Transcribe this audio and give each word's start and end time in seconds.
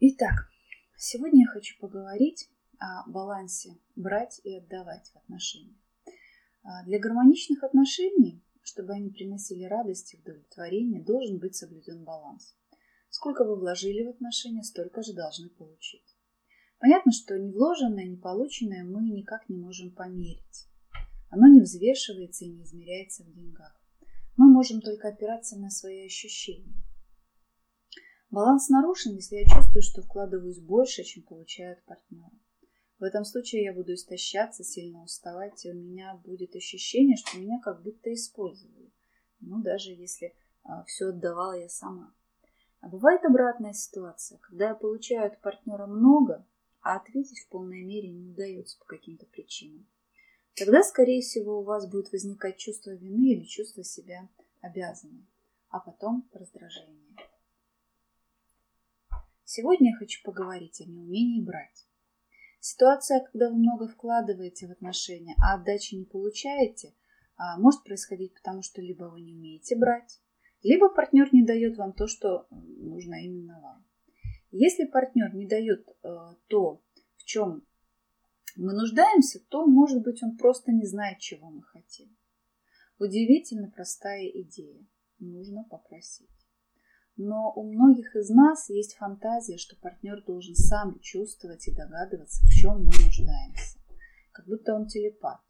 Итак, 0.00 0.48
сегодня 0.96 1.40
я 1.40 1.48
хочу 1.48 1.76
поговорить 1.80 2.48
о 2.78 3.10
балансе 3.10 3.80
брать 3.96 4.40
и 4.44 4.54
отдавать 4.54 5.08
в 5.08 5.16
отношениях. 5.16 5.76
А, 6.62 6.84
для 6.84 7.00
гармоничных 7.00 7.64
отношений, 7.64 8.40
чтобы 8.62 8.92
они 8.92 9.10
приносили 9.10 9.64
радость 9.64 10.14
и 10.14 10.18
удовлетворение, 10.18 11.02
должен 11.02 11.40
быть 11.40 11.56
соблюден 11.56 12.04
баланс. 12.04 12.54
Сколько 13.10 13.42
вы 13.44 13.56
вложили 13.56 14.04
в 14.04 14.10
отношения, 14.10 14.62
столько 14.62 15.02
же 15.02 15.14
должны 15.14 15.48
получить. 15.48 16.16
Понятно, 16.78 17.10
что 17.10 17.36
не 17.36 17.50
вложенное, 17.50 18.04
не 18.04 18.18
полученное 18.18 18.84
мы 18.84 19.02
никак 19.02 19.48
не 19.48 19.56
можем 19.56 19.90
померить. 19.90 20.68
Оно 21.28 21.48
не 21.48 21.60
взвешивается 21.60 22.44
и 22.44 22.50
не 22.50 22.62
измеряется 22.62 23.24
в 23.24 23.32
деньгах. 23.32 23.82
Мы 24.36 24.46
можем 24.46 24.80
только 24.80 25.08
опираться 25.08 25.58
на 25.58 25.70
свои 25.70 26.06
ощущения. 26.06 26.76
Баланс 28.30 28.68
нарушен, 28.68 29.14
если 29.14 29.36
я 29.36 29.44
чувствую, 29.46 29.82
что 29.82 30.02
вкладываюсь 30.02 30.60
больше, 30.60 31.02
чем 31.02 31.22
получают 31.22 31.82
партнеры. 31.84 32.36
В 32.98 33.04
этом 33.04 33.24
случае 33.24 33.64
я 33.64 33.72
буду 33.72 33.94
истощаться, 33.94 34.64
сильно 34.64 35.02
уставать, 35.02 35.64
и 35.64 35.70
у 35.70 35.74
меня 35.74 36.14
будет 36.24 36.54
ощущение, 36.54 37.16
что 37.16 37.38
меня 37.38 37.58
как 37.60 37.82
будто 37.82 38.12
использовали. 38.12 38.92
Ну, 39.40 39.62
даже 39.62 39.92
если 39.92 40.34
а, 40.62 40.84
все 40.84 41.06
отдавала 41.06 41.58
я 41.58 41.68
сама. 41.70 42.12
А 42.80 42.88
бывает 42.88 43.24
обратная 43.24 43.72
ситуация, 43.72 44.38
когда 44.38 44.68
я 44.68 44.74
получаю 44.74 45.28
от 45.28 45.40
партнера 45.40 45.86
много, 45.86 46.46
а 46.82 46.96
ответить 46.96 47.40
в 47.40 47.48
полной 47.48 47.82
мере 47.82 48.10
не 48.10 48.28
удается 48.28 48.78
по 48.78 48.84
каким-то 48.84 49.24
причинам. 49.26 49.86
Тогда, 50.54 50.82
скорее 50.82 51.22
всего, 51.22 51.60
у 51.60 51.64
вас 51.64 51.88
будет 51.88 52.12
возникать 52.12 52.58
чувство 52.58 52.90
вины 52.90 53.32
или 53.32 53.44
чувство 53.44 53.82
себя 53.84 54.28
обязанной, 54.60 55.26
а 55.70 55.80
потом 55.80 56.28
раздражение. 56.32 57.27
Сегодня 59.50 59.92
я 59.92 59.96
хочу 59.96 60.22
поговорить 60.24 60.78
о 60.82 60.84
неумении 60.84 61.42
брать. 61.42 61.86
Ситуация, 62.60 63.24
когда 63.24 63.48
вы 63.48 63.56
много 63.56 63.88
вкладываете 63.88 64.66
в 64.66 64.72
отношения, 64.72 65.34
а 65.42 65.54
отдачи 65.54 65.94
не 65.94 66.04
получаете, 66.04 66.94
а, 67.38 67.58
может 67.58 67.82
происходить 67.82 68.34
потому, 68.34 68.60
что 68.60 68.82
либо 68.82 69.04
вы 69.04 69.22
не 69.22 69.32
умеете 69.32 69.74
брать, 69.74 70.20
либо 70.62 70.90
партнер 70.90 71.32
не 71.32 71.46
дает 71.46 71.78
вам 71.78 71.94
то, 71.94 72.06
что 72.08 72.46
нужно 72.50 73.24
именно 73.24 73.58
вам. 73.62 73.86
Если 74.50 74.84
партнер 74.84 75.34
не 75.34 75.46
дает 75.46 75.88
э, 75.88 76.08
то, 76.48 76.82
в 77.16 77.24
чем 77.24 77.66
мы 78.54 78.74
нуждаемся, 78.74 79.40
то, 79.48 79.64
может 79.64 80.02
быть, 80.02 80.22
он 80.22 80.36
просто 80.36 80.72
не 80.72 80.84
знает, 80.84 81.20
чего 81.20 81.48
мы 81.48 81.62
хотим. 81.62 82.14
Удивительно 82.98 83.70
простая 83.70 84.26
идея. 84.28 84.86
Нужно 85.18 85.64
попросить. 85.64 86.28
Но 87.18 87.52
у 87.52 87.64
многих 87.64 88.14
из 88.14 88.30
нас 88.30 88.70
есть 88.70 88.94
фантазия, 88.94 89.58
что 89.58 89.76
партнер 89.76 90.22
должен 90.22 90.54
сам 90.54 91.00
чувствовать 91.00 91.66
и 91.66 91.74
догадываться, 91.74 92.44
в 92.44 92.50
чем 92.50 92.84
мы 92.84 92.92
нуждаемся. 93.04 93.76
Как 94.30 94.46
будто 94.46 94.72
он 94.72 94.86
телепат. 94.86 95.40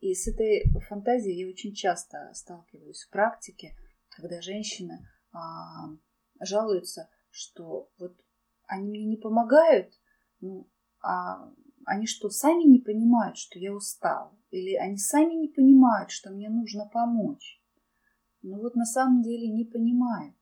И 0.00 0.12
с 0.12 0.26
этой 0.26 0.64
фантазией 0.88 1.38
я 1.38 1.48
очень 1.48 1.74
часто 1.74 2.32
сталкиваюсь 2.34 3.04
в 3.04 3.10
практике, 3.10 3.76
когда 4.08 4.40
женщины 4.40 5.06
а, 5.32 5.90
жалуются, 6.40 7.08
что 7.30 7.92
вот 8.00 8.20
они 8.66 8.88
мне 8.88 9.04
не 9.04 9.16
помогают, 9.16 9.94
ну, 10.40 10.68
а 11.00 11.52
они 11.86 12.08
что, 12.08 12.30
сами 12.30 12.64
не 12.64 12.80
понимают, 12.80 13.36
что 13.36 13.60
я 13.60 13.72
устал? 13.72 14.36
Или 14.50 14.74
они 14.74 14.96
сами 14.96 15.34
не 15.34 15.48
понимают, 15.48 16.10
что 16.10 16.30
мне 16.30 16.50
нужно 16.50 16.88
помочь? 16.92 17.62
Ну 18.42 18.60
вот 18.60 18.74
на 18.74 18.86
самом 18.86 19.22
деле 19.22 19.46
не 19.48 19.64
понимают 19.64 20.34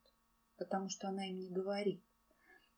потому 0.58 0.88
что 0.88 1.08
она 1.08 1.28
им 1.28 1.38
не 1.38 1.50
говорит. 1.50 2.02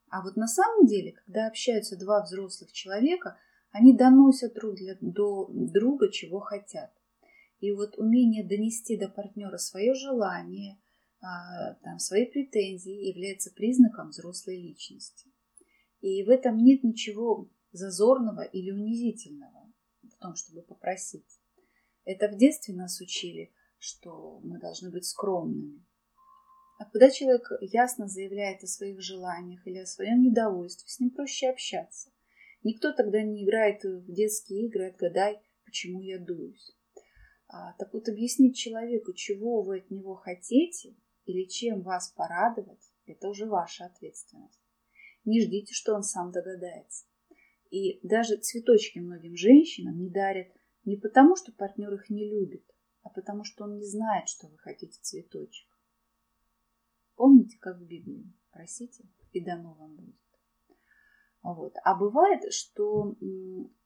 А 0.09 0.23
вот 0.23 0.37
на 0.37 0.49
самом 0.49 0.87
деле, 0.87 1.13
когда 1.13 1.47
общаются 1.47 1.97
два 1.97 2.23
взрослых 2.23 2.73
человека, 2.73 3.39
они 3.71 3.97
доносят 3.97 4.55
друг 4.55 4.75
для, 4.75 4.97
до 5.01 5.49
друга, 5.51 6.11
чего 6.11 6.41
хотят. 6.41 6.93
И 7.61 7.73
вот 7.73 7.97
умение 7.99 8.45
донести 8.47 8.97
до 8.97 9.09
партнера 9.09 9.57
свое 9.59 9.95
желание, 9.95 10.81
а, 11.21 11.75
там, 11.83 11.99
свои 11.99 12.27
претензии 12.27 13.09
является 13.09 13.53
признаком 13.53 14.09
взрослой 14.09 14.57
личности. 14.57 15.31
И 16.01 16.25
в 16.25 16.31
этом 16.31 16.57
нет 16.57 16.83
ничего 16.83 17.49
зазорного 17.73 18.43
или 18.43 18.71
унизительного 18.71 19.73
в 20.03 20.17
том, 20.17 20.35
чтобы 20.35 20.63
попросить. 20.63 21.41
Это 22.05 22.29
в 22.29 22.37
детстве 22.37 22.75
нас 22.75 23.01
учили, 23.01 23.53
что 23.79 24.41
мы 24.43 24.59
должны 24.59 24.91
быть 24.91 25.05
скромными, 25.05 25.85
а 26.81 26.87
когда 26.87 27.11
человек 27.11 27.47
ясно 27.61 28.09
заявляет 28.09 28.65
о 28.65 28.67
своих 28.67 29.03
желаниях 29.03 29.67
или 29.67 29.77
о 29.77 29.87
своем 29.87 30.23
недовольстве, 30.23 30.89
с 30.89 30.99
ним 30.99 31.11
проще 31.11 31.51
общаться. 31.51 32.11
Никто 32.65 32.95
тогда 32.95 33.23
не 33.23 33.45
играет 33.45 33.85
в 33.85 34.11
детские 34.11 34.67
игры, 34.67 34.89
отгадай, 34.89 35.43
почему 35.67 36.01
я 36.01 36.19
дуюсь. 36.19 36.75
А, 37.49 37.75
так 37.75 37.93
вот, 37.93 38.09
объяснить 38.09 38.57
человеку, 38.57 39.13
чего 39.13 39.61
вы 39.61 39.81
от 39.81 39.91
него 39.91 40.15
хотите 40.15 40.97
или 41.27 41.47
чем 41.47 41.83
вас 41.83 42.15
порадовать, 42.17 42.91
это 43.05 43.29
уже 43.29 43.45
ваша 43.45 43.85
ответственность. 43.85 44.59
Не 45.27 45.43
ждите, 45.43 45.75
что 45.75 45.95
он 45.95 46.03
сам 46.03 46.33
догадается. 46.33 47.05
И 47.71 48.01
даже 48.09 48.39
цветочки 48.39 49.01
многим 49.01 49.37
женщинам 49.37 49.99
не 49.99 50.09
дарят 50.09 50.49
не 50.87 50.97
потому, 50.97 51.37
что 51.37 51.53
партнер 51.53 51.93
их 51.93 52.09
не 52.09 52.27
любит, 52.27 52.65
а 53.03 53.11
потому, 53.11 53.45
что 53.45 53.65
он 53.65 53.77
не 53.77 53.85
знает, 53.85 54.31
что 54.31 54.49
вы 54.49 54.57
хотите 54.57 54.99
цветочек. 55.03 55.69
Помните, 57.21 57.59
как 57.61 57.77
в 57.77 57.85
Библии? 57.85 58.33
Просите, 58.51 59.05
и 59.33 59.45
дано 59.45 59.75
вам 59.75 59.95
будет. 59.95 60.17
Вот. 61.43 61.75
А 61.85 61.95
бывает, 61.95 62.51
что 62.51 63.15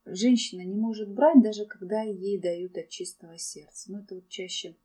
женщина 0.04 0.60
не 0.60 0.76
может 0.76 1.12
брать, 1.12 1.42
даже 1.42 1.66
когда 1.66 2.02
ей 2.02 2.40
дают 2.40 2.78
от 2.78 2.90
чистого 2.90 3.36
сердца. 3.36 3.90
Ну, 3.90 4.04
это 4.04 4.14
вот 4.14 4.28
чаще 4.28 4.76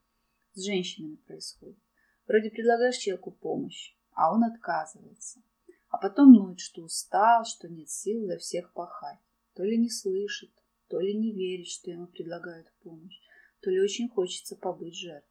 с 0.53 0.63
женщинами 0.63 1.17
происходит. 1.17 1.77
Вроде 2.25 2.49
предлагаешь 2.49 2.97
человеку 2.97 3.29
помощь, 3.29 3.95
а 4.13 4.33
он 4.33 4.43
отказывается. 4.43 5.43
А 5.89 5.99
потом 5.99 6.33
ноет, 6.33 6.59
что 6.59 6.81
устал, 6.81 7.45
что 7.45 7.69
нет 7.69 7.87
сил 7.91 8.25
за 8.25 8.39
всех 8.39 8.73
пахать. 8.73 9.19
То 9.53 9.63
ли 9.63 9.77
не 9.77 9.91
слышит, 9.91 10.49
то 10.87 10.99
ли 10.99 11.15
не 11.15 11.33
верит, 11.33 11.67
что 11.67 11.91
ему 11.91 12.07
предлагают 12.07 12.73
помощь, 12.81 13.19
то 13.61 13.69
ли 13.69 13.79
очень 13.79 14.09
хочется 14.09 14.55
побыть 14.55 14.95
жертвой. 14.95 15.28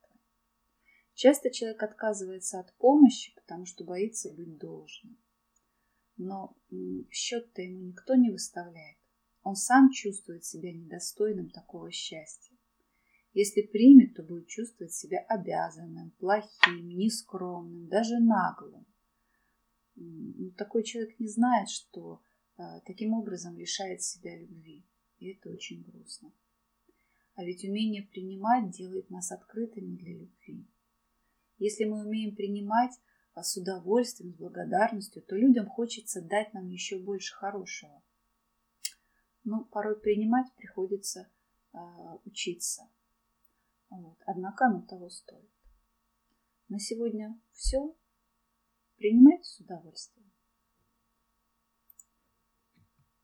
Часто 1.18 1.50
человек 1.50 1.82
отказывается 1.82 2.60
от 2.60 2.72
помощи, 2.74 3.34
потому 3.34 3.66
что 3.66 3.82
боится 3.82 4.32
быть 4.32 4.56
должным. 4.56 5.18
Но 6.16 6.56
счет-то 7.10 7.60
ему 7.60 7.80
никто 7.80 8.14
не 8.14 8.30
выставляет. 8.30 8.98
Он 9.42 9.56
сам 9.56 9.90
чувствует 9.90 10.44
себя 10.44 10.72
недостойным 10.72 11.50
такого 11.50 11.90
счастья. 11.90 12.56
Если 13.32 13.62
примет, 13.62 14.14
то 14.14 14.22
будет 14.22 14.46
чувствовать 14.46 14.92
себя 14.92 15.18
обязанным, 15.28 16.12
плохим, 16.20 16.88
нескромным, 16.96 17.88
даже 17.88 18.20
наглым. 18.20 18.86
Но 19.96 20.50
такой 20.50 20.84
человек 20.84 21.18
не 21.18 21.26
знает, 21.26 21.68
что 21.68 22.22
а, 22.56 22.78
таким 22.82 23.12
образом 23.12 23.58
лишает 23.58 24.02
себя 24.02 24.38
любви. 24.38 24.86
И 25.18 25.32
это 25.32 25.50
очень 25.50 25.82
грустно. 25.82 26.32
А 27.34 27.42
ведь 27.42 27.64
умение 27.64 28.04
принимать 28.04 28.70
делает 28.70 29.10
нас 29.10 29.32
открытыми 29.32 29.96
для 29.96 30.14
любви. 30.14 30.64
Если 31.58 31.84
мы 31.84 32.06
умеем 32.06 32.34
принимать 32.34 32.92
а, 33.34 33.42
с 33.42 33.56
удовольствием, 33.56 34.32
с 34.32 34.36
благодарностью, 34.36 35.22
то 35.22 35.36
людям 35.36 35.68
хочется 35.68 36.22
дать 36.22 36.52
нам 36.54 36.68
еще 36.68 36.98
больше 36.98 37.34
хорошего. 37.34 38.02
Но 39.44 39.64
порой 39.64 39.98
принимать 39.98 40.52
приходится 40.56 41.30
э, 41.72 41.78
учиться. 42.24 42.88
Вот. 43.90 44.18
Однако 44.26 44.66
оно 44.66 44.82
того 44.82 45.08
стоит. 45.08 45.50
На 46.68 46.78
сегодня 46.78 47.40
все. 47.52 47.96
Принимайте 48.96 49.44
с 49.44 49.60
удовольствием. 49.60 50.17